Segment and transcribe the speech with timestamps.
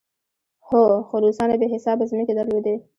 [0.67, 2.75] هو، خو روسانو بې حسابه ځمکې درلودې.